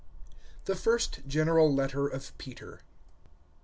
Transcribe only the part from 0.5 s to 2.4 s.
THE FIRST GENERAL LETTER OF